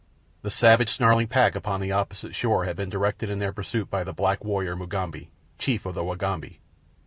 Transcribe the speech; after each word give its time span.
The 0.41 0.49
savage, 0.49 0.89
snarling 0.89 1.27
pack 1.27 1.53
upon 1.53 1.79
the 1.79 1.91
opposite 1.91 2.33
shore 2.33 2.65
had 2.65 2.75
been 2.75 2.89
directed 2.89 3.29
in 3.29 3.37
their 3.37 3.53
pursuit 3.53 3.91
by 3.91 4.03
the 4.03 4.13
black 4.13 4.43
warrior, 4.43 4.75
Mugambi, 4.75 5.29
chief 5.59 5.85
of 5.85 5.93
the 5.93 6.03
Wagambi. 6.03 6.59